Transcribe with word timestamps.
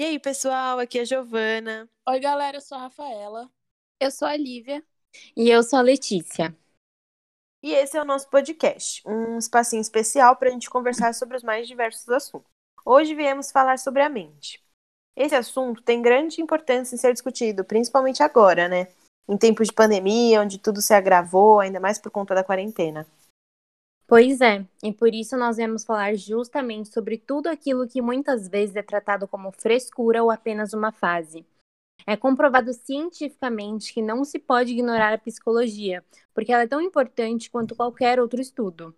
E 0.00 0.02
aí, 0.02 0.18
pessoal, 0.18 0.78
aqui 0.78 0.98
é 0.98 1.02
a 1.02 1.04
Giovana. 1.04 1.86
Oi, 2.08 2.20
galera, 2.20 2.56
eu 2.56 2.60
sou 2.62 2.78
a 2.78 2.80
Rafaela. 2.80 3.50
Eu 4.00 4.10
sou 4.10 4.26
a 4.26 4.34
Lívia. 4.34 4.82
E 5.36 5.50
eu 5.50 5.62
sou 5.62 5.78
a 5.78 5.82
Letícia. 5.82 6.56
E 7.62 7.74
esse 7.74 7.98
é 7.98 8.00
o 8.00 8.04
nosso 8.06 8.26
podcast, 8.30 9.06
um 9.06 9.36
espacinho 9.36 9.82
especial 9.82 10.36
para 10.36 10.48
a 10.48 10.52
gente 10.52 10.70
conversar 10.70 11.12
sobre 11.12 11.36
os 11.36 11.42
mais 11.42 11.68
diversos 11.68 12.08
assuntos. 12.08 12.50
Hoje 12.82 13.14
viemos 13.14 13.52
falar 13.52 13.78
sobre 13.78 14.00
a 14.00 14.08
mente. 14.08 14.58
Esse 15.14 15.34
assunto 15.34 15.82
tem 15.82 16.00
grande 16.00 16.40
importância 16.40 16.94
em 16.94 16.98
ser 16.98 17.12
discutido, 17.12 17.62
principalmente 17.62 18.22
agora, 18.22 18.68
né? 18.68 18.88
Em 19.28 19.36
tempos 19.36 19.68
de 19.68 19.74
pandemia, 19.74 20.40
onde 20.40 20.56
tudo 20.56 20.80
se 20.80 20.94
agravou, 20.94 21.60
ainda 21.60 21.78
mais 21.78 21.98
por 21.98 22.10
conta 22.10 22.34
da 22.34 22.42
quarentena. 22.42 23.06
Pois 24.10 24.40
é, 24.40 24.66
e 24.82 24.92
por 24.92 25.14
isso 25.14 25.36
nós 25.36 25.56
vamos 25.56 25.84
falar 25.84 26.16
justamente 26.16 26.92
sobre 26.92 27.16
tudo 27.16 27.46
aquilo 27.46 27.86
que 27.86 28.02
muitas 28.02 28.48
vezes 28.48 28.74
é 28.74 28.82
tratado 28.82 29.28
como 29.28 29.52
frescura 29.52 30.20
ou 30.20 30.32
apenas 30.32 30.72
uma 30.72 30.90
fase. 30.90 31.46
É 32.04 32.16
comprovado 32.16 32.72
cientificamente 32.72 33.94
que 33.94 34.02
não 34.02 34.24
se 34.24 34.36
pode 34.40 34.72
ignorar 34.72 35.12
a 35.12 35.18
psicologia, 35.18 36.04
porque 36.34 36.52
ela 36.52 36.64
é 36.64 36.66
tão 36.66 36.80
importante 36.80 37.48
quanto 37.48 37.76
qualquer 37.76 38.18
outro 38.18 38.40
estudo. 38.40 38.92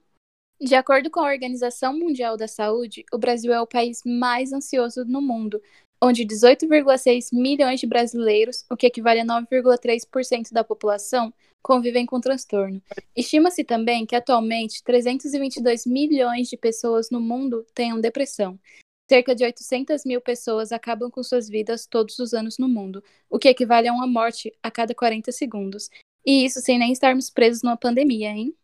De 0.59 0.75
acordo 0.75 1.11
com 1.11 1.21
a 1.21 1.31
Organização 1.31 1.93
Mundial 1.93 2.39
da 2.39 2.49
Saúde, 2.49 3.05
o 3.13 3.19
Brasil 3.19 3.53
é 3.53 3.61
o 3.61 3.67
país 3.67 4.01
mais 4.07 4.51
ansioso 4.51 5.05
no 5.05 5.21
mundo, 5.21 5.61
onde 6.03 6.27
18,6 6.27 7.29
milhões 7.33 7.79
de 7.79 7.87
brasileiros, 7.87 8.65
o 8.69 8.77
que 8.77 8.89
equivale 8.89 9.21
a 9.21 9.25
9,3% 9.25 10.51
da 10.51 10.65
população, 10.65 11.33
convivem 11.63 12.05
com 12.05 12.21
transtorno. 12.21 12.83
Estima-se 13.17 13.63
também 13.63 14.05
que 14.05 14.17
atualmente 14.17 14.83
322 14.83 15.87
milhões 15.87 16.49
de 16.49 16.57
pessoas 16.57 17.09
no 17.09 17.21
mundo 17.21 17.65
tenham 17.73 18.01
depressão. 18.01 18.59
Cerca 19.09 19.33
de 19.33 19.45
800 19.45 20.05
mil 20.05 20.21
pessoas 20.21 20.73
acabam 20.73 21.09
com 21.09 21.23
suas 21.23 21.49
vidas 21.49 21.87
todos 21.87 22.19
os 22.19 22.35
anos 22.35 22.59
no 22.59 22.69
mundo, 22.69 23.05
o 23.31 23.39
que 23.39 23.49
equivale 23.49 23.87
a 23.87 23.93
uma 23.93 24.07
morte 24.07 24.53
a 24.61 24.71
cada 24.73 24.95
40 24.95 25.31
segundos. 25.31 25.89
E 26.27 26.45
isso 26.45 26.61
sem 26.61 26.79
nem 26.79 26.91
estarmos 26.91 27.31
presos 27.31 27.63
numa 27.63 27.77
pandemia, 27.77 28.31
hein? 28.31 28.57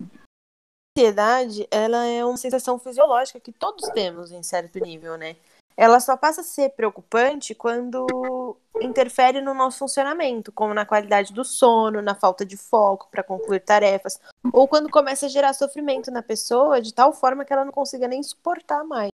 A 0.00 1.00
ansiedade, 1.00 1.66
ela 1.70 2.06
é 2.06 2.24
uma 2.24 2.36
sensação 2.36 2.78
fisiológica 2.78 3.40
que 3.40 3.52
todos 3.52 3.88
temos 3.90 4.30
em 4.30 4.42
certo 4.42 4.78
nível, 4.78 5.16
né? 5.16 5.36
Ela 5.76 6.00
só 6.00 6.16
passa 6.16 6.40
a 6.40 6.44
ser 6.44 6.70
preocupante 6.70 7.54
quando 7.54 8.56
interfere 8.80 9.40
no 9.40 9.52
nosso 9.52 9.78
funcionamento, 9.78 10.50
como 10.50 10.72
na 10.72 10.86
qualidade 10.86 11.32
do 11.32 11.44
sono, 11.44 12.00
na 12.00 12.14
falta 12.14 12.46
de 12.46 12.56
foco 12.56 13.08
para 13.10 13.22
concluir 13.22 13.60
tarefas, 13.60 14.18
ou 14.52 14.66
quando 14.66 14.90
começa 14.90 15.26
a 15.26 15.28
gerar 15.28 15.52
sofrimento 15.52 16.10
na 16.10 16.22
pessoa 16.22 16.80
de 16.80 16.94
tal 16.94 17.12
forma 17.12 17.44
que 17.44 17.52
ela 17.52 17.64
não 17.64 17.72
consiga 17.72 18.08
nem 18.08 18.22
suportar 18.22 18.84
mais. 18.84 19.10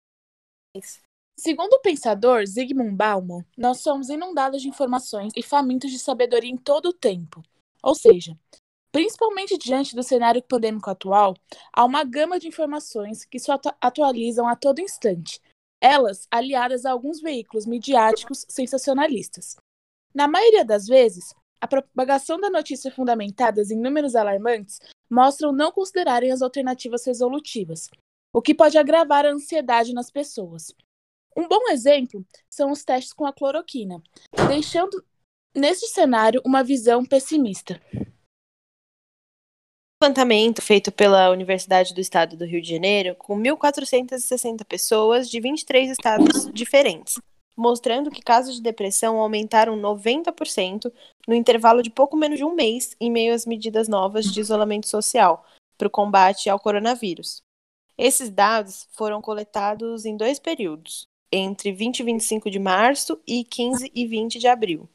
Segundo 1.39 1.75
o 1.75 1.81
pensador 1.81 2.47
Zygmunt 2.47 2.97
Bauman, 2.97 3.45
nós 3.57 3.81
somos 3.81 4.09
inundados 4.09 4.63
de 4.63 4.69
informações 4.69 5.33
e 5.37 5.43
famintos 5.43 5.91
de 5.91 5.99
sabedoria 5.99 6.51
em 6.51 6.57
todo 6.57 6.87
o 6.87 6.95
tempo. 6.95 7.43
Ou 7.83 7.95
seja, 7.95 8.35
principalmente 8.91 9.59
diante 9.59 9.95
do 9.95 10.03
cenário 10.03 10.43
pandêmico 10.43 10.89
atual, 10.89 11.35
há 11.71 11.85
uma 11.85 12.03
gama 12.05 12.39
de 12.39 12.49
informações 12.49 13.27
que 13.27 13.39
se 13.39 13.51
atualizam 13.81 14.49
a 14.49 14.57
todo 14.57 14.81
instante, 14.81 15.39
elas 15.81 16.27
aliadas 16.31 16.85
a 16.85 16.91
alguns 16.91 17.21
veículos 17.21 17.67
midiáticos 17.67 18.45
sensacionalistas. 18.49 19.57
Na 20.15 20.27
maioria 20.27 20.65
das 20.65 20.87
vezes, 20.87 21.35
a 21.61 21.67
propagação 21.67 22.41
da 22.41 22.51
notícia 22.51 22.91
fundamentadas 22.91 23.71
em 23.71 23.81
números 23.81 24.15
alarmantes 24.15 24.79
mostram 25.11 25.53
não 25.53 25.71
considerarem 25.71 26.33
as 26.33 26.43
alternativas 26.43 27.05
resolutivas, 27.05 27.89
o 28.33 28.43
que 28.43 28.55
pode 28.55 28.77
agravar 28.77 29.25
a 29.25 29.33
ansiedade 29.33 29.93
nas 29.93 30.11
pessoas. 30.11 30.75
Um 31.37 31.49
bom 31.49 31.69
exemplo 31.71 32.25
são 32.49 32.71
os 32.71 32.83
testes 32.83 33.13
com 33.13 33.27
a 33.27 33.33
cloroquina, 33.33 34.03
deixando 34.49 35.05
nesse 35.55 35.87
cenário 35.89 36.41
uma 36.45 36.63
visão 36.63 37.05
pessimista 37.05 37.81
levantamento 40.07 40.63
feito 40.63 40.93
pela 40.93 41.31
Universidade 41.31 41.93
do 41.93 42.01
Estado 42.01 42.37
do 42.37 42.45
Rio 42.45 42.63
de 42.63 42.71
Janeiro 42.71 43.17
com 43.17 43.37
1.460 43.37 44.65
pessoas 44.65 45.29
de 45.29 45.41
23 45.41 45.91
estados 45.91 46.49
diferentes, 46.55 47.21
mostrando 47.57 48.09
que 48.09 48.23
casos 48.23 48.55
de 48.55 48.63
depressão 48.63 49.19
aumentaram 49.19 49.77
90% 49.77 50.93
no 51.27 51.35
intervalo 51.35 51.83
de 51.83 51.91
pouco 51.91 52.17
menos 52.17 52.39
de 52.39 52.45
um 52.45 52.55
mês 52.55 52.95
em 53.01 53.11
meio 53.11 53.35
às 53.35 53.45
medidas 53.45 53.89
novas 53.89 54.27
de 54.27 54.39
isolamento 54.39 54.87
social 54.87 55.45
para 55.77 55.89
o 55.89 55.91
combate 55.91 56.49
ao 56.49 56.61
coronavírus. 56.61 57.43
Esses 57.99 58.31
dados 58.31 58.87
foram 58.93 59.21
coletados 59.21 60.05
em 60.05 60.17
dois 60.17 60.39
períodos, 60.39 61.09
entre 61.33 61.73
20 61.73 61.99
e 61.99 62.03
25 62.05 62.49
de 62.49 62.61
março 62.61 63.21
e 63.27 63.43
15 63.43 63.91
e 63.93 64.07
20 64.07 64.39
de 64.39 64.47
abril. 64.47 64.89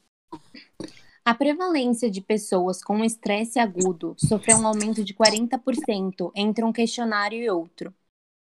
A 1.24 1.32
prevalência 1.34 2.10
de 2.10 2.20
pessoas 2.20 2.82
com 2.82 3.04
estresse 3.04 3.60
agudo 3.60 4.16
sofreu 4.18 4.56
um 4.56 4.66
aumento 4.66 5.04
de 5.04 5.14
40% 5.14 6.32
entre 6.34 6.64
um 6.64 6.72
questionário 6.72 7.40
e 7.40 7.48
outro. 7.48 7.94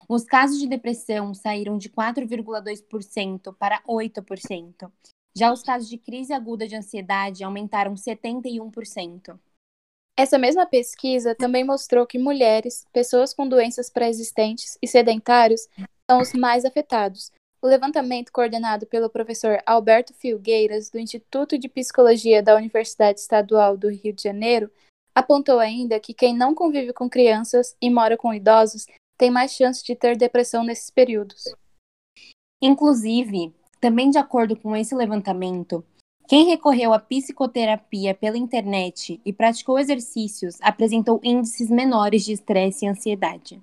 Os 0.07 0.25
casos 0.25 0.59
de 0.59 0.69
depressão 0.69 1.33
saíram 1.33 1.79
de 1.79 1.89
4,2% 1.89 3.55
para 3.57 3.83
8%. 3.89 4.93
Já 5.35 5.51
os 5.51 5.63
casos 5.63 5.89
de 5.89 5.97
crise 5.97 6.35
aguda 6.35 6.69
de 6.69 6.77
ansiedade 6.77 7.43
aumentaram 7.43 7.95
71%. 7.95 9.39
Essa 10.15 10.37
mesma 10.37 10.67
pesquisa 10.67 11.35
também 11.35 11.65
mostrou 11.65 12.07
que 12.07 12.19
mulheres, 12.19 12.85
pessoas 12.93 13.33
com 13.33 13.49
doenças 13.49 13.89
pré-existentes 13.89 14.77
e 14.83 14.87
sedentários 14.87 15.69
são 16.11 16.21
os 16.21 16.35
mais 16.35 16.67
afetados, 16.67 17.33
o 17.61 17.67
levantamento, 17.67 18.33
coordenado 18.33 18.87
pelo 18.87 19.11
professor 19.11 19.61
Alberto 19.67 20.15
Filgueiras, 20.15 20.91
do 20.91 20.99
Instituto 20.99 21.59
de 21.59 21.69
Psicologia 21.69 22.43
da 22.43 22.55
Universidade 22.57 23.21
Estadual 23.21 23.77
do 23.77 23.89
Rio 23.89 24.13
de 24.13 24.23
Janeiro, 24.23 24.71
apontou 25.15 25.59
ainda 25.59 25.99
que 25.99 26.15
quem 26.15 26.37
não 26.37 26.55
convive 26.55 26.93
com 26.93 27.11
crianças 27.11 27.77
e 27.83 27.91
mora 27.91 28.17
com 28.17 28.33
idosos 28.33 28.87
tem 29.19 29.31
mais 29.31 29.53
chance 29.53 29.85
de 29.85 29.97
ter 29.97 30.17
depressão 30.17 30.63
nesses 30.63 30.91
períodos. 30.91 31.45
Inclusive, 32.63 33.53
também 33.81 34.11
de 34.11 34.19
acordo 34.19 34.57
com 34.57 34.77
esse 34.77 34.95
levantamento, 34.95 35.85
quem 36.29 36.47
recorreu 36.47 36.93
à 36.93 36.99
psicoterapia 36.99 38.15
pela 38.15 38.37
internet 38.37 39.21
e 39.25 39.33
praticou 39.33 39.79
exercícios 39.79 40.59
apresentou 40.61 41.21
índices 41.25 41.71
menores 41.71 42.25
de 42.25 42.33
estresse 42.33 42.85
e 42.85 42.89
ansiedade. 42.89 43.61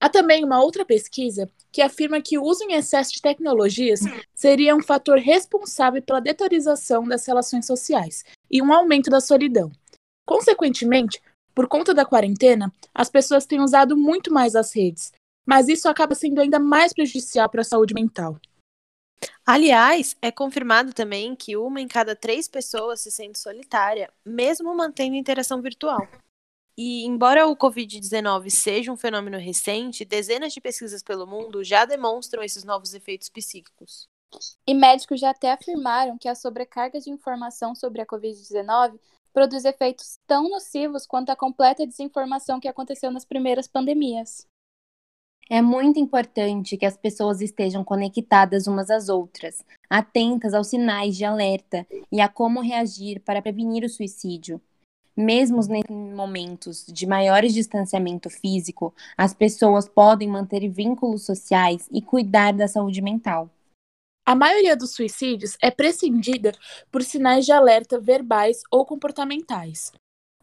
Há 0.00 0.08
também 0.08 0.44
uma 0.44 0.62
outra 0.62 0.84
pesquisa 0.84 1.50
que 1.72 1.82
afirma 1.82 2.20
que 2.20 2.38
o 2.38 2.44
uso 2.44 2.62
em 2.64 2.74
excesso 2.74 3.12
de 3.12 3.20
tecnologias 3.20 4.00
seria 4.32 4.76
um 4.76 4.82
fator 4.82 5.18
responsável 5.18 6.00
pela 6.00 6.20
deteriorização 6.20 7.04
das 7.04 7.26
relações 7.26 7.66
sociais 7.66 8.24
e 8.50 8.62
um 8.62 8.72
aumento 8.72 9.10
da 9.10 9.20
solidão. 9.20 9.72
Consequentemente, 10.24 11.20
por 11.54 11.66
conta 11.66 11.92
da 11.92 12.04
quarentena, 12.04 12.72
as 12.94 13.10
pessoas 13.10 13.44
têm 13.44 13.60
usado 13.60 13.96
muito 13.96 14.32
mais 14.32 14.54
as 14.54 14.74
redes, 14.74 15.12
mas 15.44 15.68
isso 15.68 15.88
acaba 15.88 16.14
sendo 16.14 16.40
ainda 16.40 16.60
mais 16.60 16.92
prejudicial 16.92 17.48
para 17.48 17.62
a 17.62 17.64
saúde 17.64 17.94
mental. 17.94 18.38
Aliás, 19.44 20.16
é 20.22 20.30
confirmado 20.30 20.92
também 20.92 21.34
que 21.34 21.56
uma 21.56 21.80
em 21.80 21.88
cada 21.88 22.14
três 22.14 22.46
pessoas 22.46 23.00
se 23.00 23.10
sente 23.10 23.38
solitária, 23.38 24.12
mesmo 24.24 24.72
mantendo 24.76 25.16
interação 25.16 25.60
virtual. 25.60 26.06
E 26.80 27.04
embora 27.04 27.44
o 27.48 27.56
Covid-19 27.56 28.50
seja 28.50 28.92
um 28.92 28.96
fenômeno 28.96 29.36
recente, 29.36 30.04
dezenas 30.04 30.52
de 30.52 30.60
pesquisas 30.60 31.02
pelo 31.02 31.26
mundo 31.26 31.64
já 31.64 31.84
demonstram 31.84 32.40
esses 32.40 32.62
novos 32.62 32.94
efeitos 32.94 33.28
psíquicos. 33.28 34.06
E 34.64 34.72
médicos 34.74 35.18
já 35.18 35.30
até 35.30 35.50
afirmaram 35.50 36.16
que 36.16 36.28
a 36.28 36.36
sobrecarga 36.36 37.00
de 37.00 37.10
informação 37.10 37.74
sobre 37.74 38.00
a 38.00 38.06
Covid-19 38.06 38.96
produz 39.32 39.64
efeitos 39.64 40.20
tão 40.24 40.48
nocivos 40.48 41.04
quanto 41.04 41.30
a 41.30 41.36
completa 41.36 41.84
desinformação 41.84 42.60
que 42.60 42.68
aconteceu 42.68 43.10
nas 43.10 43.24
primeiras 43.24 43.66
pandemias. 43.66 44.46
É 45.50 45.60
muito 45.60 45.98
importante 45.98 46.76
que 46.76 46.86
as 46.86 46.96
pessoas 46.96 47.40
estejam 47.40 47.82
conectadas 47.82 48.68
umas 48.68 48.88
às 48.88 49.08
outras, 49.08 49.64
atentas 49.90 50.54
aos 50.54 50.68
sinais 50.68 51.16
de 51.16 51.24
alerta 51.24 51.84
e 52.12 52.20
a 52.20 52.28
como 52.28 52.60
reagir 52.60 53.18
para 53.20 53.42
prevenir 53.42 53.82
o 53.82 53.88
suicídio. 53.88 54.60
Mesmo 55.20 55.60
em 55.74 56.14
momentos 56.14 56.86
de 56.86 57.04
maior 57.04 57.42
distanciamento 57.42 58.30
físico, 58.30 58.94
as 59.16 59.34
pessoas 59.34 59.88
podem 59.88 60.28
manter 60.28 60.68
vínculos 60.68 61.26
sociais 61.26 61.88
e 61.90 62.00
cuidar 62.00 62.52
da 62.52 62.68
saúde 62.68 63.02
mental. 63.02 63.50
A 64.24 64.36
maioria 64.36 64.76
dos 64.76 64.92
suicídios 64.92 65.56
é 65.60 65.72
prescindida 65.72 66.52
por 66.88 67.02
sinais 67.02 67.44
de 67.44 67.50
alerta 67.50 67.98
verbais 67.98 68.62
ou 68.70 68.86
comportamentais, 68.86 69.90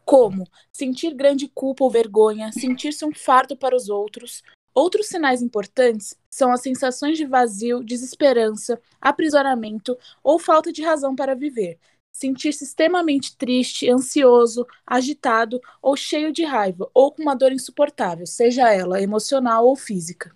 como 0.04 0.46
sentir 0.70 1.14
grande 1.14 1.48
culpa 1.48 1.82
ou 1.82 1.90
vergonha, 1.90 2.52
sentir-se 2.52 3.02
um 3.02 3.14
fardo 3.14 3.56
para 3.56 3.74
os 3.74 3.88
outros. 3.88 4.42
Outros 4.74 5.06
sinais 5.06 5.40
importantes 5.40 6.14
são 6.28 6.52
as 6.52 6.60
sensações 6.60 7.16
de 7.16 7.24
vazio, 7.24 7.82
desesperança, 7.82 8.78
aprisionamento 9.00 9.96
ou 10.22 10.38
falta 10.38 10.70
de 10.70 10.82
razão 10.82 11.16
para 11.16 11.34
viver, 11.34 11.78
sentir-se 12.16 12.64
extremamente 12.64 13.36
triste, 13.36 13.90
ansioso, 13.90 14.66
agitado 14.86 15.60
ou 15.82 15.96
cheio 15.96 16.32
de 16.32 16.44
raiva, 16.44 16.90
ou 16.94 17.12
com 17.12 17.22
uma 17.22 17.36
dor 17.36 17.52
insuportável, 17.52 18.26
seja 18.26 18.72
ela 18.72 19.00
emocional 19.00 19.66
ou 19.66 19.76
física. 19.76 20.34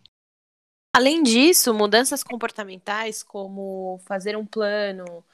Além 0.94 1.22
disso, 1.22 1.72
mudanças 1.72 2.22
comportamentais 2.22 3.22
como 3.22 3.98
fazer 4.04 4.36
um 4.36 4.44
plano, 4.44 5.24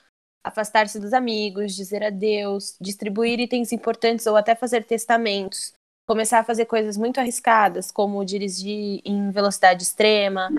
afastar-se 0.44 1.00
dos 1.00 1.12
amigos, 1.12 1.74
dizer 1.74 2.04
adeus, 2.04 2.76
distribuir 2.80 3.40
itens 3.40 3.72
importantes 3.72 4.26
ou 4.26 4.36
até 4.36 4.54
fazer 4.54 4.84
testamentos, 4.84 5.72
começar 6.06 6.38
a 6.38 6.44
fazer 6.44 6.66
coisas 6.66 6.96
muito 6.96 7.18
arriscadas, 7.18 7.90
como 7.90 8.24
dirigir 8.24 9.00
em 9.04 9.30
velocidade 9.32 9.82
extrema, 9.82 10.52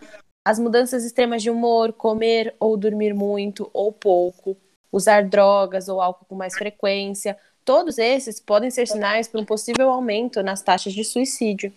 as 0.46 0.60
mudanças 0.60 1.06
extremas 1.06 1.42
de 1.42 1.50
humor, 1.50 1.94
comer 1.94 2.56
ou 2.60 2.76
dormir 2.76 3.14
muito 3.14 3.70
ou 3.74 3.94
pouco, 3.94 4.58
usar 4.92 5.28
drogas 5.28 5.90
ou 5.90 6.02
álcool 6.02 6.26
com 6.26 6.36
mais 6.36 6.56
frequência, 6.56 7.38
todos 7.66 7.98
esses 7.98 8.40
podem 8.40 8.72
ser 8.72 8.88
sinais 8.88 9.28
para 9.28 9.42
um 9.42 9.46
possível 9.46 9.90
aumento 9.90 10.42
nas 10.42 10.62
taxas 10.62 10.94
de 10.94 11.04
suicídio. 11.04 11.74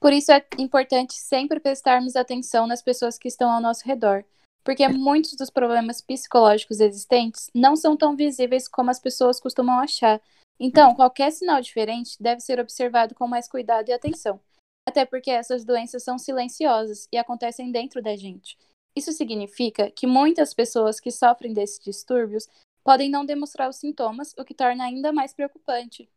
Por 0.00 0.12
isso 0.12 0.32
é 0.32 0.44
importante 0.58 1.14
sempre 1.14 1.60
prestarmos 1.60 2.16
atenção 2.16 2.66
nas 2.66 2.82
pessoas 2.82 3.16
que 3.16 3.28
estão 3.28 3.50
ao 3.50 3.60
nosso 3.60 3.86
redor, 3.86 4.24
porque 4.64 4.86
muitos 4.88 5.34
dos 5.34 5.50
problemas 5.50 6.00
psicológicos 6.00 6.80
existentes 6.80 7.48
não 7.54 7.76
são 7.76 7.96
tão 7.96 8.16
visíveis 8.16 8.66
como 8.66 8.90
as 8.90 8.98
pessoas 8.98 9.40
costumam 9.40 9.78
achar. 9.78 10.20
Então, 10.58 10.94
qualquer 10.94 11.30
sinal 11.30 11.60
diferente 11.60 12.16
deve 12.20 12.40
ser 12.40 12.60
observado 12.60 13.14
com 13.14 13.26
mais 13.26 13.48
cuidado 13.48 13.88
e 13.88 13.92
atenção. 13.92 14.40
Até 14.88 15.04
porque 15.04 15.30
essas 15.30 15.64
doenças 15.64 16.02
são 16.02 16.18
silenciosas 16.18 17.08
e 17.12 17.16
acontecem 17.16 17.70
dentro 17.70 18.02
da 18.02 18.16
gente. 18.16 18.58
Isso 18.94 19.12
significa 19.12 19.90
que 19.90 20.06
muitas 20.06 20.52
pessoas 20.52 21.00
que 21.00 21.10
sofrem 21.10 21.52
desses 21.52 21.78
distúrbios 21.78 22.48
podem 22.84 23.10
não 23.10 23.24
demonstrar 23.24 23.68
os 23.68 23.76
sintomas, 23.76 24.34
o 24.38 24.44
que 24.44 24.54
torna 24.54 24.84
ainda 24.84 25.12
mais 25.12 25.32
preocupante. 25.32 26.10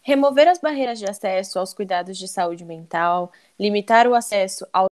Remover 0.00 0.48
as 0.48 0.58
barreiras 0.58 0.98
de 0.98 1.06
acesso 1.06 1.58
aos 1.58 1.74
cuidados 1.74 2.16
de 2.16 2.26
saúde 2.26 2.64
mental, 2.64 3.30
limitar 3.58 4.06
o 4.06 4.14
acesso 4.14 4.66
aos 4.72 4.88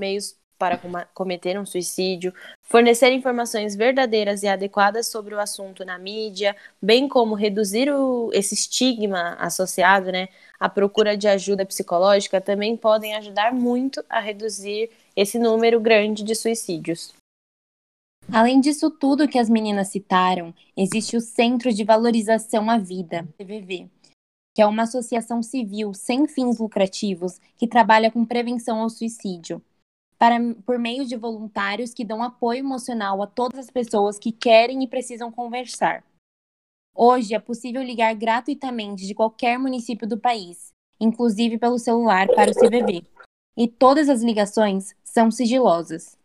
meios 0.00 0.39
para 0.60 0.78
cometer 1.14 1.58
um 1.58 1.64
suicídio, 1.64 2.34
fornecer 2.60 3.10
informações 3.12 3.74
verdadeiras 3.74 4.42
e 4.42 4.46
adequadas 4.46 5.06
sobre 5.06 5.34
o 5.34 5.40
assunto 5.40 5.86
na 5.86 5.98
mídia, 5.98 6.54
bem 6.82 7.08
como 7.08 7.34
reduzir 7.34 7.90
o, 7.90 8.30
esse 8.34 8.52
estigma 8.52 9.36
associado 9.40 10.12
né, 10.12 10.28
à 10.58 10.68
procura 10.68 11.16
de 11.16 11.26
ajuda 11.26 11.64
psicológica, 11.64 12.42
também 12.42 12.76
podem 12.76 13.16
ajudar 13.16 13.54
muito 13.54 14.04
a 14.06 14.20
reduzir 14.20 14.90
esse 15.16 15.38
número 15.38 15.80
grande 15.80 16.22
de 16.22 16.34
suicídios. 16.34 17.14
Além 18.30 18.60
disso 18.60 18.90
tudo 18.90 19.26
que 19.26 19.38
as 19.38 19.48
meninas 19.48 19.88
citaram, 19.88 20.52
existe 20.76 21.16
o 21.16 21.22
Centro 21.22 21.72
de 21.72 21.84
Valorização 21.84 22.68
à 22.68 22.76
Vida, 22.76 23.26
CVV, 23.38 23.88
que 24.54 24.60
é 24.60 24.66
uma 24.66 24.82
associação 24.82 25.42
civil 25.42 25.94
sem 25.94 26.28
fins 26.28 26.58
lucrativos 26.58 27.40
que 27.56 27.66
trabalha 27.66 28.10
com 28.10 28.26
prevenção 28.26 28.80
ao 28.80 28.90
suicídio 28.90 29.62
para, 30.20 30.36
por 30.66 30.78
meio 30.78 31.06
de 31.06 31.16
voluntários 31.16 31.94
que 31.94 32.04
dão 32.04 32.22
apoio 32.22 32.58
emocional 32.58 33.22
a 33.22 33.26
todas 33.26 33.58
as 33.58 33.70
pessoas 33.70 34.18
que 34.18 34.30
querem 34.30 34.84
e 34.84 34.86
precisam 34.86 35.32
conversar. 35.32 36.04
Hoje 36.94 37.34
é 37.34 37.38
possível 37.38 37.82
ligar 37.82 38.14
gratuitamente 38.14 39.06
de 39.06 39.14
qualquer 39.14 39.58
município 39.58 40.06
do 40.06 40.18
país, 40.18 40.74
inclusive 41.00 41.56
pelo 41.56 41.78
celular 41.78 42.28
para 42.34 42.50
o 42.50 42.54
CVV, 42.54 43.02
e 43.56 43.66
todas 43.66 44.10
as 44.10 44.20
ligações 44.20 44.94
são 45.02 45.30
sigilosas. 45.30 46.18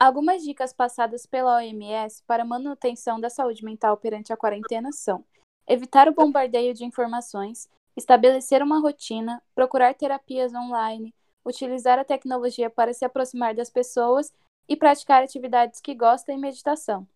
Algumas 0.00 0.42
dicas 0.42 0.72
passadas 0.72 1.24
pela 1.24 1.58
OMS 1.58 2.24
para 2.26 2.44
manutenção 2.44 3.20
da 3.20 3.30
saúde 3.30 3.64
mental 3.64 3.96
perante 3.96 4.32
a 4.32 4.36
quarentena 4.36 4.90
são: 4.90 5.24
evitar 5.68 6.08
o 6.08 6.12
bombardeio 6.12 6.74
de 6.74 6.84
informações, 6.84 7.68
estabelecer 7.96 8.64
uma 8.64 8.80
rotina, 8.80 9.40
procurar 9.54 9.94
terapias 9.94 10.52
online, 10.52 11.14
utilizar 11.44 11.98
a 11.98 12.04
tecnologia 12.04 12.70
para 12.70 12.92
se 12.92 13.04
aproximar 13.04 13.54
das 13.54 13.70
pessoas 13.70 14.32
e 14.68 14.76
praticar 14.76 15.22
atividades 15.22 15.80
que 15.80 15.94
gosta 15.94 16.32
e 16.32 16.36
meditação. 16.36 17.06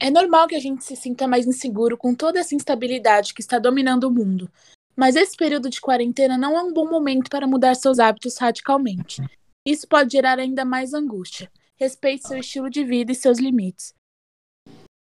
É 0.00 0.10
normal 0.10 0.46
que 0.46 0.54
a 0.54 0.60
gente 0.60 0.84
se 0.84 0.96
sinta 0.96 1.26
mais 1.26 1.46
inseguro 1.46 1.96
com 1.96 2.14
toda 2.14 2.38
essa 2.38 2.54
instabilidade 2.54 3.32
que 3.32 3.40
está 3.40 3.58
dominando 3.58 4.04
o 4.04 4.10
mundo, 4.10 4.50
mas 4.96 5.16
esse 5.16 5.36
período 5.36 5.70
de 5.70 5.80
quarentena 5.80 6.36
não 6.36 6.56
é 6.56 6.62
um 6.62 6.72
bom 6.72 6.88
momento 6.88 7.30
para 7.30 7.46
mudar 7.46 7.74
seus 7.74 7.98
hábitos 7.98 8.36
radicalmente. 8.38 9.22
Isso 9.66 9.88
pode 9.88 10.12
gerar 10.12 10.38
ainda 10.38 10.64
mais 10.64 10.92
angústia. 10.92 11.50
Respeite 11.76 12.28
seu 12.28 12.38
estilo 12.38 12.68
de 12.68 12.84
vida 12.84 13.12
e 13.12 13.14
seus 13.14 13.38
limites. 13.38 13.94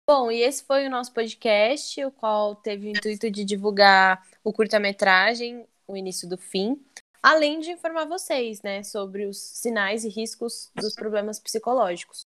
Bom, 0.07 0.31
e 0.31 0.43
esse 0.43 0.63
foi 0.65 0.87
o 0.87 0.91
nosso 0.91 1.13
podcast, 1.15 2.05
o 2.05 2.11
qual 2.11 2.55
teve 2.55 2.89
o 2.89 2.91
intuito 2.91 3.31
de 3.31 3.43
divulgar 3.43 4.23
o 4.45 4.53
curta-metragem, 4.53 5.67
o 5.89 5.97
início 5.97 6.29
do 6.29 6.37
fim, 6.37 6.79
além 7.25 7.59
de 7.59 7.71
informar 7.71 8.05
vocês, 8.05 8.61
né, 8.61 8.83
sobre 8.83 9.25
os 9.25 9.39
sinais 9.39 10.05
e 10.05 10.11
riscos 10.11 10.71
dos 10.75 10.95
problemas 10.95 11.41
psicológicos. 11.41 12.27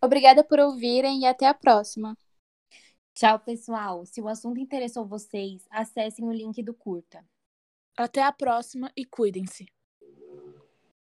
Obrigada 0.00 0.44
por 0.44 0.60
ouvirem 0.60 1.22
e 1.22 1.26
até 1.26 1.48
a 1.48 1.54
próxima. 1.54 2.16
Tchau, 3.12 3.40
pessoal. 3.40 4.06
Se 4.06 4.20
o 4.20 4.28
assunto 4.28 4.60
interessou 4.60 5.04
vocês, 5.04 5.66
acessem 5.68 6.24
o 6.24 6.32
link 6.32 6.62
do 6.62 6.72
curta. 6.72 7.26
Até 7.96 8.22
a 8.22 8.30
próxima 8.30 8.92
e 8.96 9.04
cuidem-se. 9.04 9.66